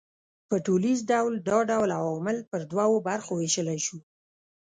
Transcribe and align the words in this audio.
په 0.49 0.55
ټوليز 0.65 0.99
ډول 1.11 1.33
دا 1.49 1.57
ډول 1.71 1.89
عوامل 1.99 2.37
پر 2.49 2.61
دوو 2.71 2.97
برخو 3.07 3.31
وېشلای 3.35 3.79
سو 3.87 3.97